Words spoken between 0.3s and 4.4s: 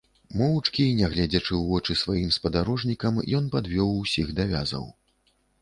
Моўчкі і не гледзячы ў вочы сваім спадарожнікам, ён падвёў усіх